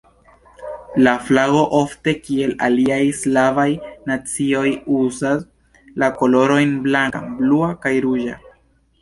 La 1.07 1.11
flago, 1.25 1.59
ofte 1.79 2.13
kiel 2.27 2.53
aliaj 2.67 2.97
slavaj 3.17 3.67
nacioj, 4.13 4.65
uzas 5.01 5.45
la 6.05 6.11
kolorojn 6.23 6.75
blanka, 6.89 7.23
blua 7.37 7.71
kaj 7.87 7.95
ruĝa. 8.09 8.43